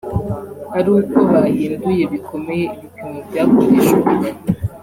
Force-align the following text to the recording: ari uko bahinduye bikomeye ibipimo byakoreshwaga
ari 0.77 0.89
uko 0.97 1.17
bahinduye 1.31 2.03
bikomeye 2.13 2.65
ibipimo 2.73 3.17
byakoreshwaga 3.27 4.27